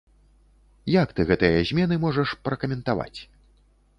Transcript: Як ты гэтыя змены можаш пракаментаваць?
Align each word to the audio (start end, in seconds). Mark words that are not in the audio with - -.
Як 1.01 1.11
ты 1.19 1.25
гэтыя 1.31 1.59
змены 1.71 1.95
можаш 2.05 2.29
пракаментаваць? 2.49 3.19